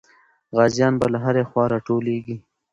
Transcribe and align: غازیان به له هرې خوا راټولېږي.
غازیان 0.55 0.93
به 0.99 1.07
له 1.13 1.19
هرې 1.25 1.43
خوا 1.49 1.63
راټولېږي. 1.73 2.35